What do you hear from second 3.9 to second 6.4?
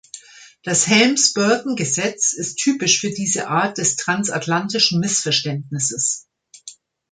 transatlantischen Missverständnisses.